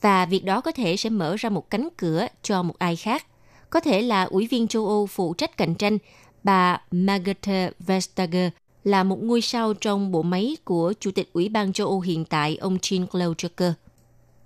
Và 0.00 0.26
việc 0.26 0.44
đó 0.44 0.60
có 0.60 0.72
thể 0.72 0.96
sẽ 0.96 1.10
mở 1.10 1.36
ra 1.36 1.50
một 1.50 1.70
cánh 1.70 1.88
cửa 1.96 2.26
cho 2.42 2.62
một 2.62 2.78
ai 2.78 2.96
khác. 2.96 3.26
Có 3.70 3.80
thể 3.80 4.02
là 4.02 4.22
Ủy 4.22 4.46
viên 4.46 4.68
châu 4.68 4.86
Âu 4.86 5.06
phụ 5.06 5.34
trách 5.34 5.56
cạnh 5.56 5.74
tranh, 5.74 5.98
bà 6.42 6.80
Margrethe 6.90 7.70
Vestager 7.78 8.50
là 8.84 9.04
một 9.04 9.22
ngôi 9.22 9.40
sao 9.40 9.74
trong 9.74 10.12
bộ 10.12 10.22
máy 10.22 10.56
của 10.64 10.92
Chủ 11.00 11.10
tịch 11.10 11.30
Ủy 11.32 11.48
ban 11.48 11.72
châu 11.72 11.86
Âu 11.86 12.00
hiện 12.00 12.24
tại 12.24 12.56
ông 12.56 12.76
Jean-Claude 12.76 13.34
Juncker. 13.34 13.72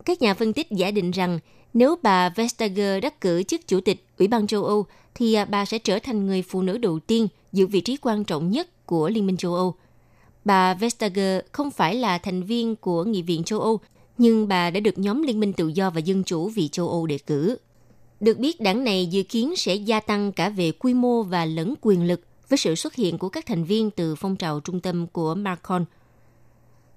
Các 0.04 0.22
nhà 0.22 0.34
phân 0.34 0.52
tích 0.52 0.70
giả 0.70 0.90
định 0.90 1.10
rằng 1.10 1.38
nếu 1.74 1.96
bà 2.02 2.28
Vestager 2.28 3.02
đắc 3.02 3.20
cử 3.20 3.42
chức 3.42 3.68
chủ 3.68 3.80
tịch 3.80 4.04
Ủy 4.18 4.28
ban 4.28 4.46
châu 4.46 4.64
Âu, 4.64 4.86
thì 5.14 5.36
bà 5.50 5.64
sẽ 5.64 5.78
trở 5.78 5.98
thành 5.98 6.26
người 6.26 6.42
phụ 6.42 6.62
nữ 6.62 6.78
đầu 6.78 6.98
tiên 7.00 7.28
giữ 7.52 7.66
vị 7.66 7.80
trí 7.80 7.96
quan 7.96 8.24
trọng 8.24 8.50
nhất 8.50 8.68
của 8.92 9.08
Liên 9.08 9.26
minh 9.26 9.36
châu 9.36 9.54
Âu. 9.54 9.74
Bà 10.44 10.74
Vestager 10.74 11.40
không 11.52 11.70
phải 11.70 11.94
là 11.94 12.18
thành 12.18 12.42
viên 12.42 12.76
của 12.76 13.04
Nghị 13.04 13.22
viện 13.22 13.44
châu 13.44 13.60
Âu, 13.60 13.80
nhưng 14.18 14.48
bà 14.48 14.70
đã 14.70 14.80
được 14.80 14.98
nhóm 14.98 15.22
Liên 15.22 15.40
minh 15.40 15.52
Tự 15.52 15.68
do 15.68 15.90
và 15.90 16.00
Dân 16.00 16.24
chủ 16.24 16.48
vì 16.48 16.68
châu 16.68 16.88
Âu 16.88 17.06
đề 17.06 17.18
cử. 17.18 17.56
Được 18.20 18.38
biết, 18.38 18.60
đảng 18.60 18.84
này 18.84 19.06
dự 19.06 19.22
kiến 19.22 19.56
sẽ 19.56 19.74
gia 19.74 20.00
tăng 20.00 20.32
cả 20.32 20.48
về 20.48 20.72
quy 20.72 20.94
mô 20.94 21.22
và 21.22 21.44
lẫn 21.44 21.74
quyền 21.80 22.06
lực 22.06 22.20
với 22.48 22.58
sự 22.58 22.74
xuất 22.74 22.94
hiện 22.94 23.18
của 23.18 23.28
các 23.28 23.46
thành 23.46 23.64
viên 23.64 23.90
từ 23.90 24.14
phong 24.14 24.36
trào 24.36 24.60
trung 24.60 24.80
tâm 24.80 25.06
của 25.06 25.34
Macron. 25.34 25.84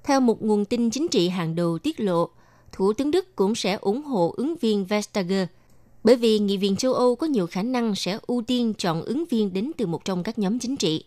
Theo 0.03 0.19
một 0.19 0.43
nguồn 0.43 0.65
tin 0.65 0.89
chính 0.89 1.07
trị 1.07 1.29
hàng 1.29 1.55
đầu 1.55 1.77
tiết 1.77 1.99
lộ, 1.99 2.29
Thủ 2.71 2.93
tướng 2.93 3.11
Đức 3.11 3.35
cũng 3.35 3.55
sẽ 3.55 3.77
ủng 3.81 4.03
hộ 4.03 4.33
ứng 4.37 4.55
viên 4.55 4.85
Vestager, 4.85 5.47
bởi 6.03 6.15
vì 6.15 6.39
Nghị 6.39 6.57
viện 6.57 6.75
châu 6.75 6.93
Âu 6.93 7.15
có 7.15 7.27
nhiều 7.27 7.47
khả 7.47 7.63
năng 7.63 7.95
sẽ 7.95 8.19
ưu 8.27 8.41
tiên 8.41 8.73
chọn 8.73 9.01
ứng 9.01 9.25
viên 9.29 9.53
đến 9.53 9.71
từ 9.77 9.85
một 9.85 10.05
trong 10.05 10.23
các 10.23 10.39
nhóm 10.39 10.59
chính 10.59 10.75
trị. 10.75 11.05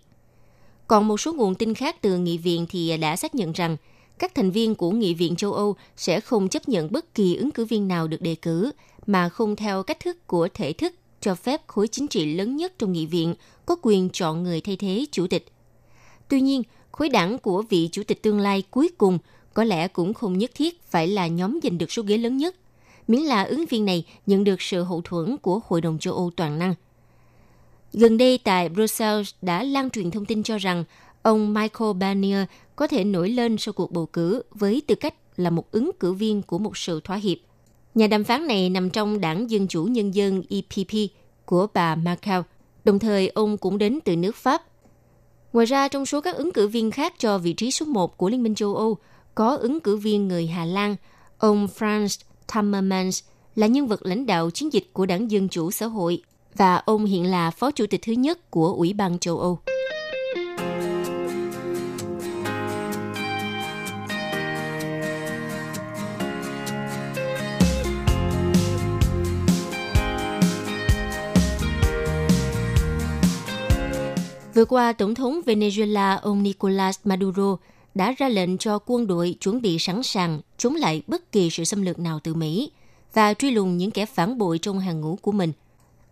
Còn 0.89 1.09
một 1.09 1.21
số 1.21 1.33
nguồn 1.33 1.55
tin 1.55 1.75
khác 1.75 1.97
từ 2.01 2.19
Nghị 2.19 2.39
viện 2.39 2.67
thì 2.69 2.97
đã 2.97 3.17
xác 3.17 3.35
nhận 3.35 3.53
rằng 3.53 3.77
các 4.19 4.35
thành 4.35 4.51
viên 4.51 4.75
của 4.75 4.91
Nghị 4.91 5.15
viện 5.15 5.37
châu 5.37 5.53
Âu 5.53 5.77
sẽ 5.97 6.21
không 6.21 6.49
chấp 6.49 6.69
nhận 6.69 6.93
bất 6.93 7.15
kỳ 7.15 7.37
ứng 7.37 7.51
cử 7.51 7.65
viên 7.65 7.89
nào 7.89 8.09
được 8.09 8.23
đề 8.23 8.35
cử 8.35 8.71
mà 9.07 9.29
không 9.29 9.57
theo 9.57 9.83
cách 9.83 10.01
thức 10.01 10.27
của 10.27 10.49
thể 10.55 10.73
thức 10.73 10.95
cho 11.21 11.35
phép 11.35 11.61
khối 11.67 11.89
chính 11.89 12.09
trị 12.09 12.35
lớn 12.35 12.57
nhất 12.57 12.73
trong 12.79 12.93
nghị 12.93 13.07
viện 13.07 13.35
có 13.67 13.77
quyền 13.83 14.11
chọn 14.11 14.43
người 14.43 14.61
thay 14.61 14.77
thế 14.77 15.07
chủ 15.13 15.27
tịch. 15.27 15.47
Tuy 16.29 16.41
nhiên, 16.41 16.63
khối 16.93 17.09
đảng 17.09 17.39
của 17.39 17.63
vị 17.63 17.89
chủ 17.93 18.03
tịch 18.07 18.23
tương 18.23 18.41
lai 18.41 18.63
cuối 18.71 18.91
cùng 18.99 19.19
có 19.55 19.65
lẽ 19.65 19.89
cũng 19.89 20.15
không 20.15 20.39
nhất 20.39 20.51
thiết 20.55 20.83
phải 20.83 21.09
là 21.09 21.27
nhóm 21.27 21.59
giành 21.63 21.79
được 21.79 21.93
số 21.93 22.03
ghế 22.03 22.19
lớn 22.19 22.37
nhất, 22.37 22.57
miễn 23.09 23.21
là 23.21 23.43
ứng 23.43 23.67
viên 23.67 23.85
này 23.85 24.05
nhận 24.27 24.45
được 24.45 24.63
sự 24.63 24.83
hậu 24.83 25.01
thuẫn 25.01 25.37
của 25.37 25.61
Hội 25.67 25.81
đồng 25.81 25.99
châu 25.99 26.15
Âu 26.15 26.31
toàn 26.37 26.59
năng. 26.59 26.75
Gần 27.93 28.19
đây 28.19 28.39
tại 28.45 28.69
Brussels 28.69 29.31
đã 29.43 29.63
lan 29.63 29.91
truyền 29.91 30.11
thông 30.11 30.25
tin 30.25 30.43
cho 30.43 30.59
rằng 30.59 30.85
ông 31.23 31.55
Michael 31.55 31.93
Barnier 32.01 32.45
có 32.77 32.87
thể 32.87 33.05
nổi 33.05 33.29
lên 33.29 33.59
sau 33.59 33.73
cuộc 33.73 33.93
bầu 33.93 34.07
cử 34.07 34.43
với 34.51 34.83
tư 34.87 34.95
cách 34.95 35.15
là 35.37 35.51
một 35.51 35.71
ứng 35.71 35.91
cử 36.01 36.13
viên 36.13 36.43
của 36.43 36.59
một 36.59 36.77
sự 36.77 37.01
thỏa 37.05 37.17
hiệp. 37.17 37.39
Nhà 37.95 38.07
đàm 38.07 38.25
phán 38.25 38.47
này 38.47 38.71
nằm 38.71 38.91
trong 38.91 39.21
đảng 39.21 39.51
Dân 39.51 39.69
Chủ 39.69 39.85
Nhân 39.85 40.15
dân 40.15 40.43
EPP 40.51 41.11
của 41.45 41.67
bà 41.75 41.95
Macau, 41.95 42.45
Đồng 42.85 42.99
thời, 42.99 43.29
ông 43.29 43.57
cũng 43.57 43.79
đến 43.79 43.99
từ 44.05 44.17
nước 44.17 44.37
Pháp. 44.37 44.63
Ngoài 45.53 45.67
ra, 45.67 45.89
trong 45.89 46.07
số 46.07 46.21
các 46.21 46.37
ứng 46.37 46.53
cử 46.53 46.69
viên 46.69 46.91
khác 46.91 47.15
cho 47.19 47.39
vị 47.39 47.53
trí 47.53 47.71
số 47.71 47.87
1 47.87 48.17
của 48.17 48.29
Liên 48.29 48.43
minh 48.43 48.55
châu 48.55 48.75
Âu, 48.77 48.97
có 49.35 49.57
ứng 49.57 49.81
cử 49.81 49.97
viên 49.97 50.29
người 50.29 50.47
Hà 50.47 50.65
Lan, 50.65 50.97
ông 51.39 51.69
Franz 51.79 52.21
Timmermans 52.55 53.23
là 53.55 53.67
nhân 53.67 53.87
vật 53.87 54.01
lãnh 54.03 54.27
đạo 54.27 54.51
chiến 54.51 54.73
dịch 54.73 54.91
của 54.93 55.07
đảng 55.07 55.31
Dân 55.31 55.49
Chủ 55.49 55.71
Xã 55.71 55.87
hội 55.87 56.23
và 56.59 56.77
ông 56.77 57.05
hiện 57.05 57.31
là 57.31 57.51
phó 57.51 57.71
chủ 57.71 57.87
tịch 57.91 58.03
thứ 58.03 58.13
nhất 58.13 58.51
của 58.51 58.73
Ủy 58.73 58.93
ban 58.93 59.19
châu 59.19 59.39
Âu. 59.39 59.59
Vừa 74.55 74.65
qua, 74.65 74.93
Tổng 74.93 75.15
thống 75.15 75.41
Venezuela 75.47 76.19
ông 76.23 76.43
Nicolas 76.43 76.99
Maduro 77.05 77.57
đã 77.95 78.15
ra 78.19 78.29
lệnh 78.29 78.59
cho 78.59 78.79
quân 78.87 79.07
đội 79.07 79.37
chuẩn 79.41 79.63
bị 79.63 79.79
sẵn 79.79 80.03
sàng 80.03 80.41
chống 80.57 80.75
lại 80.75 81.03
bất 81.07 81.33
kỳ 81.33 81.51
sự 81.51 81.65
xâm 81.65 81.83
lược 81.83 81.99
nào 81.99 82.21
từ 82.25 82.35
Mỹ 82.35 82.71
và 83.15 83.35
truy 83.35 83.51
lùng 83.51 83.77
những 83.77 83.91
kẻ 83.91 84.07
phản 84.07 84.39
bội 84.39 84.59
trong 84.59 84.79
hàng 84.79 85.01
ngũ 85.01 85.17
của 85.17 85.33
mình– 85.33 85.53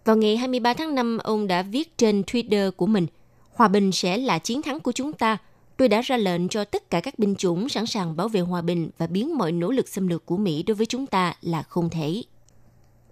vào 0.07 0.17
ngày 0.17 0.37
23 0.37 0.75
tháng 0.75 0.95
5, 0.95 1.19
ông 1.19 1.47
đã 1.47 1.63
viết 1.63 1.99
trên 1.99 2.23
Twitter 2.23 2.71
của 2.71 2.87
mình, 2.87 3.07
Hòa 3.55 3.69
bình 3.69 3.93
sẽ 3.93 4.17
là 4.17 4.39
chiến 4.39 4.63
thắng 4.63 4.81
của 4.81 4.93
chúng 4.93 5.13
ta. 5.13 5.39
Tôi 5.77 5.89
đã 5.89 6.01
ra 6.01 6.17
lệnh 6.17 6.49
cho 6.49 6.65
tất 6.65 6.91
cả 6.91 7.01
các 7.01 7.19
binh 7.19 7.35
chủng 7.37 7.69
sẵn 7.69 7.87
sàng 7.87 8.17
bảo 8.17 8.29
vệ 8.29 8.41
hòa 8.41 8.63
bình 8.63 8.91
và 8.99 9.07
biến 9.07 9.39
mọi 9.39 9.53
nỗ 9.53 9.71
lực 9.71 9.89
xâm 9.89 10.09
lược 10.09 10.27
của 10.27 10.37
Mỹ 10.37 10.63
đối 10.63 10.75
với 10.75 10.87
chúng 10.87 11.07
ta 11.07 11.35
là 11.43 11.63
không 11.63 11.91
thể. 11.91 12.23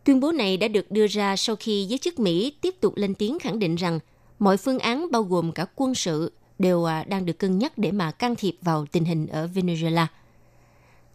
Tuyên 0.05 0.21
bố 0.21 0.33
này 0.33 0.57
đã 0.57 0.69
được 0.69 0.91
đưa 0.91 1.07
ra 1.07 1.37
sau 1.37 1.57
khi 1.57 1.85
giới 1.85 1.99
chức 1.99 2.19
Mỹ 2.19 2.53
tiếp 2.61 2.75
tục 2.81 2.97
lên 2.97 3.15
tiếng 3.15 3.39
khẳng 3.39 3.59
định 3.59 3.75
rằng 3.75 3.99
mọi 4.39 4.57
phương 4.57 4.79
án 4.79 5.11
bao 5.11 5.23
gồm 5.23 5.53
cả 5.53 5.67
quân 5.75 5.95
sự 5.95 6.33
đều 6.59 6.85
à, 6.85 7.05
đang 7.09 7.27
được 7.27 7.39
cân 7.39 7.59
nhắc 7.59 7.79
để 7.79 7.93
mà 7.93 8.11
can 8.11 8.37
thiệp 8.37 8.57
vào 8.63 8.87
tình 8.93 9.05
hình 9.05 9.27
ở 9.27 9.49
Venezuela. 9.55 10.07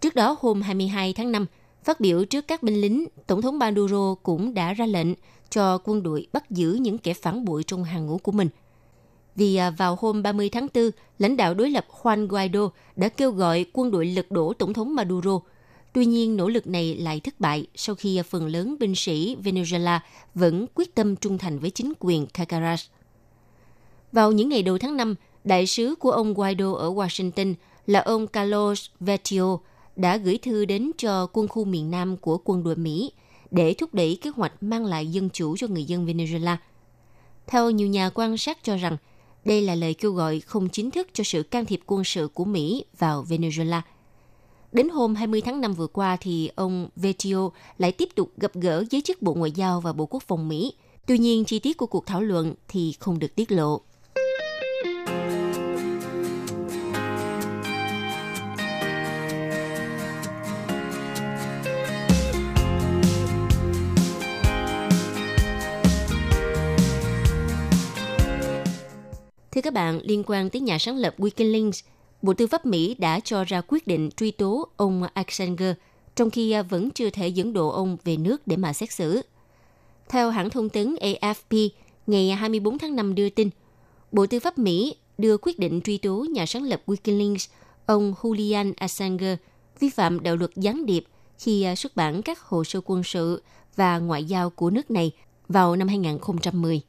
Trước 0.01 0.15
đó 0.15 0.38
hôm 0.39 0.62
22 0.62 1.13
tháng 1.13 1.31
5, 1.31 1.45
phát 1.83 2.00
biểu 2.00 2.25
trước 2.25 2.48
các 2.48 2.63
binh 2.63 2.81
lính, 2.81 3.07
Tổng 3.27 3.41
thống 3.41 3.59
Maduro 3.59 4.15
cũng 4.24 4.53
đã 4.53 4.74
ra 4.74 4.86
lệnh 4.86 5.07
cho 5.50 5.77
quân 5.77 6.03
đội 6.03 6.27
bắt 6.33 6.51
giữ 6.51 6.74
những 6.81 6.98
kẻ 6.98 7.13
phản 7.13 7.45
bội 7.45 7.63
trong 7.63 7.83
hàng 7.83 8.05
ngũ 8.05 8.17
của 8.17 8.31
mình. 8.31 8.50
Vì 9.36 9.55
à, 9.55 9.69
vào 9.69 9.98
hôm 10.01 10.24
30 10.24 10.50
tháng 10.50 10.67
4, 10.74 10.89
lãnh 11.19 11.38
đạo 11.38 11.53
đối 11.53 11.69
lập 11.69 11.86
Juan 12.01 12.27
Guaido 12.27 12.69
đã 12.95 13.09
kêu 13.09 13.31
gọi 13.31 13.65
quân 13.74 13.91
đội 13.91 14.05
lật 14.05 14.31
đổ 14.31 14.53
Tổng 14.53 14.74
thống 14.74 14.95
Maduro. 14.95 15.39
Tuy 15.93 16.05
nhiên, 16.05 16.38
nỗ 16.38 16.50
lực 16.50 16.67
này 16.67 16.95
lại 16.95 17.19
thất 17.19 17.39
bại 17.39 17.67
sau 17.75 17.95
khi 17.95 18.21
phần 18.29 18.48
lớn 18.48 18.75
binh 18.79 18.95
sĩ 18.95 19.38
Venezuela 19.43 20.00
vẫn 20.36 20.65
quyết 20.75 20.95
tâm 20.95 21.15
trung 21.15 21.38
thành 21.38 21.59
với 21.59 21.69
chính 21.69 21.93
quyền 22.00 22.27
Caracas. 22.27 22.86
Vào 24.12 24.31
những 24.31 24.50
ngày 24.50 24.63
đầu 24.63 24.77
tháng 24.77 24.98
5, 24.98 25.15
đại 25.43 25.67
sứ 25.67 25.95
của 26.00 26.12
ông 26.12 26.33
Guaido 26.33 26.74
ở 26.74 26.89
Washington 26.89 27.53
là 27.88 28.00
ông 28.00 28.27
Carlos 28.27 28.86
Vetio 29.00 29.57
đã 29.99 30.17
gửi 30.17 30.37
thư 30.37 30.65
đến 30.65 30.91
cho 30.97 31.27
quân 31.33 31.47
khu 31.47 31.65
miền 31.65 31.91
Nam 31.91 32.17
của 32.17 32.37
quân 32.43 32.63
đội 32.63 32.75
Mỹ 32.75 33.11
để 33.51 33.73
thúc 33.73 33.93
đẩy 33.93 34.17
kế 34.21 34.29
hoạch 34.29 34.63
mang 34.63 34.85
lại 34.85 35.07
dân 35.07 35.29
chủ 35.29 35.57
cho 35.57 35.67
người 35.67 35.83
dân 35.83 36.05
Venezuela. 36.05 36.55
Theo 37.47 37.69
nhiều 37.69 37.87
nhà 37.87 38.09
quan 38.13 38.37
sát 38.37 38.63
cho 38.63 38.77
rằng, 38.77 38.97
đây 39.45 39.61
là 39.61 39.75
lời 39.75 39.93
kêu 39.93 40.11
gọi 40.11 40.39
không 40.39 40.69
chính 40.69 40.91
thức 40.91 41.07
cho 41.13 41.23
sự 41.23 41.43
can 41.43 41.65
thiệp 41.65 41.79
quân 41.85 42.03
sự 42.03 42.27
của 42.33 42.45
Mỹ 42.45 42.85
vào 42.97 43.25
Venezuela. 43.29 43.81
Đến 44.71 44.89
hôm 44.89 45.15
20 45.15 45.41
tháng 45.41 45.61
5 45.61 45.73
vừa 45.73 45.87
qua 45.87 46.17
thì 46.21 46.49
ông 46.55 46.89
Vetio 46.95 47.49
lại 47.77 47.91
tiếp 47.91 48.09
tục 48.15 48.31
gặp 48.37 48.51
gỡ 48.53 48.85
giới 48.91 49.01
chức 49.01 49.21
Bộ 49.21 49.33
Ngoại 49.33 49.51
giao 49.51 49.81
và 49.81 49.93
Bộ 49.93 50.05
Quốc 50.05 50.23
phòng 50.27 50.49
Mỹ. 50.49 50.73
Tuy 51.07 51.17
nhiên, 51.17 51.45
chi 51.45 51.59
tiết 51.59 51.77
của 51.77 51.85
cuộc 51.85 52.05
thảo 52.05 52.21
luận 52.21 52.53
thì 52.67 52.93
không 52.99 53.19
được 53.19 53.35
tiết 53.35 53.51
lộ. 53.51 53.81
Thưa 69.59 69.63
các 69.63 69.73
bạn, 69.73 69.99
liên 70.03 70.23
quan 70.27 70.49
tới 70.49 70.61
nhà 70.61 70.77
sáng 70.79 70.97
lập 70.97 71.15
Wikileaks, 71.17 71.81
Bộ 72.21 72.33
Tư 72.33 72.47
pháp 72.47 72.65
Mỹ 72.65 72.95
đã 72.99 73.19
cho 73.19 73.43
ra 73.43 73.61
quyết 73.67 73.87
định 73.87 74.09
truy 74.17 74.31
tố 74.31 74.67
ông 74.77 75.03
Assanger, 75.13 75.73
trong 76.15 76.29
khi 76.29 76.51
à, 76.51 76.61
vẫn 76.61 76.91
chưa 76.91 77.09
thể 77.09 77.27
dẫn 77.27 77.53
độ 77.53 77.69
ông 77.69 77.97
về 78.03 78.17
nước 78.17 78.47
để 78.47 78.57
mà 78.57 78.73
xét 78.73 78.91
xử. 78.91 79.21
Theo 80.09 80.29
hãng 80.29 80.49
thông 80.49 80.69
tấn 80.69 80.95
AFP, 80.95 81.69
ngày 82.07 82.31
24 82.31 82.77
tháng 82.77 82.95
5 82.95 83.15
đưa 83.15 83.29
tin, 83.29 83.49
Bộ 84.11 84.25
Tư 84.25 84.39
pháp 84.39 84.57
Mỹ 84.57 84.95
đưa 85.17 85.37
quyết 85.37 85.59
định 85.59 85.81
truy 85.81 85.97
tố 85.97 86.25
nhà 86.33 86.45
sáng 86.45 86.63
lập 86.63 86.81
Wikileaks, 86.85 87.47
ông 87.85 88.13
Julian 88.21 88.73
Assanger, 88.77 89.37
vi 89.79 89.89
phạm 89.89 90.23
đạo 90.23 90.35
luật 90.35 90.51
gián 90.55 90.85
điệp 90.85 91.05
khi 91.37 91.63
à, 91.63 91.75
xuất 91.75 91.95
bản 91.95 92.21
các 92.21 92.39
hồ 92.39 92.63
sơ 92.63 92.81
quân 92.85 93.03
sự 93.03 93.43
và 93.75 93.99
ngoại 93.99 94.23
giao 94.23 94.49
của 94.49 94.69
nước 94.69 94.91
này 94.91 95.11
vào 95.47 95.75
năm 95.75 95.87
2010. 95.87 96.81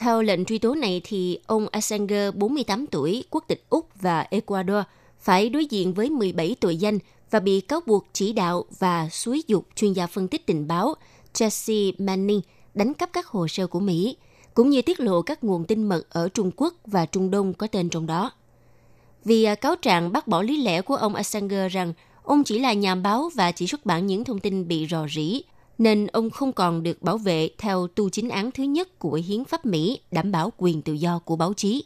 Theo 0.00 0.22
lệnh 0.22 0.44
truy 0.44 0.58
tố 0.58 0.74
này 0.74 1.00
thì 1.04 1.38
ông 1.46 1.66
Assanger 1.72 2.34
48 2.34 2.86
tuổi, 2.86 3.24
quốc 3.30 3.44
tịch 3.48 3.64
Úc 3.70 3.88
và 4.00 4.26
Ecuador 4.30 4.84
phải 5.18 5.48
đối 5.48 5.66
diện 5.66 5.94
với 5.94 6.10
17 6.10 6.56
tội 6.60 6.76
danh 6.76 6.98
và 7.30 7.40
bị 7.40 7.60
cáo 7.60 7.80
buộc 7.86 8.06
chỉ 8.12 8.32
đạo 8.32 8.64
và 8.78 9.08
xúi 9.08 9.44
dục 9.46 9.66
chuyên 9.74 9.92
gia 9.92 10.06
phân 10.06 10.28
tích 10.28 10.46
tình 10.46 10.68
báo 10.68 10.94
Jesse 11.34 11.92
Manning 11.98 12.40
đánh 12.74 12.94
cắp 12.94 13.12
các 13.12 13.26
hồ 13.26 13.48
sơ 13.48 13.66
của 13.66 13.80
Mỹ, 13.80 14.16
cũng 14.54 14.70
như 14.70 14.82
tiết 14.82 15.00
lộ 15.00 15.22
các 15.22 15.44
nguồn 15.44 15.64
tin 15.64 15.88
mật 15.88 16.10
ở 16.10 16.28
Trung 16.28 16.50
Quốc 16.56 16.74
và 16.86 17.06
Trung 17.06 17.30
Đông 17.30 17.54
có 17.54 17.66
tên 17.66 17.88
trong 17.88 18.06
đó. 18.06 18.32
Vì 19.24 19.44
à, 19.44 19.54
cáo 19.54 19.76
trạng 19.76 20.12
bác 20.12 20.28
bỏ 20.28 20.42
lý 20.42 20.62
lẽ 20.62 20.82
của 20.82 20.96
ông 20.96 21.14
Assanger 21.14 21.72
rằng 21.72 21.92
ông 22.22 22.44
chỉ 22.44 22.58
là 22.58 22.72
nhà 22.72 22.94
báo 22.94 23.30
và 23.34 23.52
chỉ 23.52 23.66
xuất 23.66 23.86
bản 23.86 24.06
những 24.06 24.24
thông 24.24 24.40
tin 24.40 24.68
bị 24.68 24.86
rò 24.90 25.06
rỉ, 25.14 25.42
nên 25.80 26.06
ông 26.06 26.30
không 26.30 26.52
còn 26.52 26.82
được 26.82 27.02
bảo 27.02 27.18
vệ 27.18 27.50
theo 27.58 27.86
tu 27.86 28.10
chính 28.10 28.28
án 28.28 28.50
thứ 28.50 28.62
nhất 28.62 28.98
của 28.98 29.20
hiến 29.26 29.44
pháp 29.44 29.66
Mỹ 29.66 30.00
đảm 30.10 30.32
bảo 30.32 30.52
quyền 30.56 30.82
tự 30.82 30.92
do 30.92 31.18
của 31.18 31.36
báo 31.36 31.54
chí. 31.54 31.84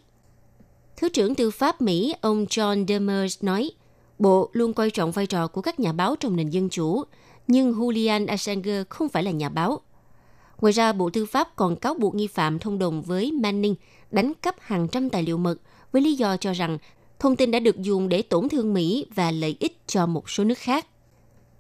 Thứ 0.97 1.09
trưởng 1.09 1.35
tư 1.35 1.51
pháp 1.51 1.81
Mỹ 1.81 2.15
ông 2.21 2.45
John 2.45 2.87
Demers 2.87 3.45
nói, 3.45 3.71
Bộ 4.19 4.51
luôn 4.53 4.73
coi 4.73 4.91
trọng 4.91 5.13
vai 5.13 5.27
trò 5.27 5.47
của 5.47 5.61
các 5.61 5.81
nhà 5.81 5.93
báo 5.93 6.17
trong 6.17 6.37
nền 6.37 6.51
dân 6.51 6.69
chủ, 6.69 7.03
nhưng 7.47 7.73
Julian 7.73 8.29
Assange 8.29 8.85
không 8.89 9.09
phải 9.09 9.23
là 9.23 9.31
nhà 9.31 9.49
báo. 9.49 9.81
Ngoài 10.61 10.73
ra, 10.73 10.93
Bộ 10.93 11.11
Tư 11.11 11.27
pháp 11.27 11.57
còn 11.57 11.77
cáo 11.77 11.95
buộc 11.95 12.15
nghi 12.15 12.27
phạm 12.27 12.59
thông 12.59 12.79
đồng 12.79 13.03
với 13.03 13.33
Manning 13.33 13.75
đánh 14.11 14.33
cắp 14.35 14.57
hàng 14.61 14.89
trăm 14.89 15.11
tài 15.11 15.23
liệu 15.23 15.39
mật 15.39 15.57
với 15.93 16.03
lý 16.03 16.15
do 16.15 16.37
cho 16.37 16.53
rằng 16.53 16.79
thông 17.19 17.37
tin 17.37 17.51
đã 17.51 17.59
được 17.59 17.79
dùng 17.79 18.09
để 18.09 18.23
tổn 18.23 18.49
thương 18.49 18.75
Mỹ 18.75 19.07
và 19.15 19.31
lợi 19.31 19.57
ích 19.61 19.79
cho 19.87 20.07
một 20.07 20.31
số 20.31 20.45
nước 20.45 20.59
khác. 20.59 20.87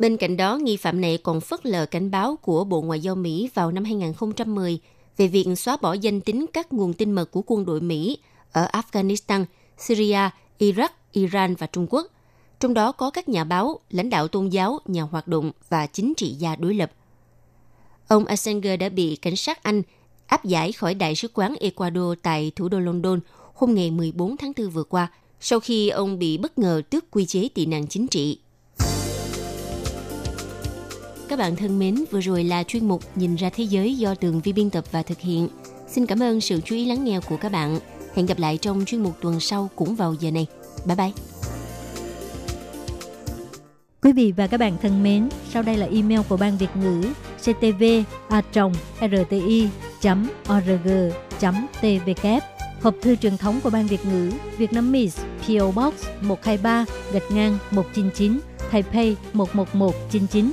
Bên 0.05 0.17
cạnh 0.17 0.37
đó, 0.37 0.57
nghi 0.57 0.77
phạm 0.77 1.01
này 1.01 1.19
còn 1.19 1.41
phớt 1.41 1.67
lờ 1.67 1.87
cảnh 1.87 2.11
báo 2.11 2.37
của 2.37 2.65
Bộ 2.65 2.83
Ngoại 2.83 3.01
giao 3.01 3.15
Mỹ 3.15 3.51
vào 3.55 3.73
năm 3.73 3.85
2010 3.85 4.79
về 5.17 5.27
việc 5.27 5.47
xóa 5.57 5.77
bỏ 5.77 5.93
danh 5.93 6.21
tính 6.21 6.47
các 6.53 6.73
nguồn 6.73 6.93
tin 6.93 7.13
mật 7.13 7.31
của 7.31 7.43
quân 7.47 7.65
đội 7.65 7.81
Mỹ 7.81 8.19
ở 8.53 8.69
Afghanistan, 8.73 9.45
Syria, 9.79 10.19
Iraq, 10.59 10.89
Iran 11.13 11.55
và 11.55 11.67
Trung 11.67 11.87
Quốc. 11.91 12.07
Trong 12.61 12.75
đó 12.75 12.93
có 12.93 13.11
các 13.11 13.29
nhà 13.29 13.45
báo, 13.45 13.81
lãnh 13.91 14.11
đạo 14.11 14.29
tôn 14.29 14.49
giáo, 14.49 14.79
nhà 14.87 15.03
hoạt 15.03 15.29
động 15.29 15.53
và 15.69 15.87
chính 15.87 16.13
trị 16.17 16.29
gia 16.29 16.57
đối 16.57 16.75
lập. 16.75 16.93
Ông 18.09 18.25
Assanger 18.25 18.81
đã 18.81 18.89
bị 18.89 19.17
cảnh 19.17 19.37
sát 19.37 19.63
Anh 19.63 19.83
áp 20.27 20.45
giải 20.45 20.73
khỏi 20.73 20.95
Đại 20.95 21.15
sứ 21.15 21.29
quán 21.35 21.55
Ecuador 21.61 22.19
tại 22.23 22.53
thủ 22.57 22.69
đô 22.69 22.79
London 22.79 23.21
hôm 23.55 23.75
ngày 23.75 23.91
14 23.91 24.37
tháng 24.37 24.53
4 24.57 24.71
vừa 24.71 24.85
qua, 24.85 25.09
sau 25.41 25.61
khi 25.61 25.89
ông 25.89 26.19
bị 26.19 26.39
bất 26.39 26.59
ngờ 26.59 26.83
tước 26.91 27.11
quy 27.11 27.27
chế 27.27 27.49
tị 27.55 27.67
nạn 27.67 27.87
chính 27.87 28.09
trị 28.09 28.39
các 31.29 31.39
bạn 31.39 31.57
thân 31.57 31.79
mến, 31.79 32.05
vừa 32.11 32.21
rồi 32.21 32.45
là 32.45 32.63
chuyên 32.63 32.89
mục 32.89 33.03
Nhìn 33.15 33.37
ra 33.37 33.51
thế 33.51 33.65
giới 33.65 33.97
do 33.97 34.15
tường 34.15 34.41
vi 34.45 34.53
biên 34.53 34.71
tập 34.71 34.85
và 34.93 35.03
thực 35.03 35.21
hiện. 35.21 35.49
Xin 35.89 36.07
cảm 36.07 36.23
ơn 36.23 36.41
sự 36.41 36.61
chú 36.61 36.75
ý 36.75 36.87
lắng 36.87 37.05
nghe 37.05 37.21
của 37.29 37.37
các 37.37 37.53
bạn. 37.53 37.79
Hẹn 38.15 38.27
gặp 38.27 38.39
lại 38.39 38.59
trong 38.59 38.85
chuyên 38.85 39.03
mục 39.03 39.15
tuần 39.21 39.41
sau 39.41 39.71
cũng 39.77 39.95
vào 39.95 40.15
giờ 40.15 40.31
này. 40.31 40.47
Bye 40.87 40.97
bye! 40.97 41.11
Quý 44.03 44.13
vị 44.13 44.33
và 44.37 44.47
các 44.47 44.61
bạn 44.61 44.77
thân 44.83 45.03
mến, 45.03 45.29
sau 45.53 45.63
đây 45.63 45.77
là 45.77 45.87
email 45.87 46.21
của 46.29 46.37
Ban 46.37 46.59
Việt 46.59 46.77
ngữ 46.77 47.03
ctv 47.39 47.85
a 48.29 48.43
rti 49.01 49.69
org 50.53 50.89
tvk 51.81 52.27
Hộp 52.83 52.95
thư 53.03 53.17
truyền 53.17 53.37
thống 53.37 53.61
của 53.63 53.71
Ban 53.71 53.87
Việt 53.87 54.07
ngữ 54.07 54.33
Việt 54.59 54.73
Nam 54.73 54.93
Miss 54.93 55.21
PO 55.47 55.67
Box 55.67 55.95
123 56.21 56.85
gạch 57.13 57.31
ngang 57.31 57.59
199 57.71 58.41
Taipei 58.73 59.17
11199 59.33 60.53